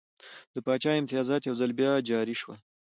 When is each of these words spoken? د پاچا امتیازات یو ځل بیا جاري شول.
د 0.53 0.55
پاچا 0.65 0.91
امتیازات 0.99 1.41
یو 1.43 1.55
ځل 1.61 1.71
بیا 1.79 1.93
جاري 2.09 2.35
شول. 2.41 2.59